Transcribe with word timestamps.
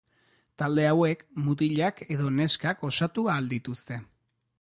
Talde 0.61 0.85
hauek 0.91 1.19
mutilak 1.47 2.01
edo 2.15 2.31
neskak 2.39 2.81
osatu 2.89 3.27
ahal 3.35 3.51
dituzte. 3.53 3.99